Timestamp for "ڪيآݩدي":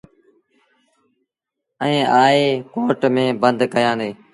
3.73-4.09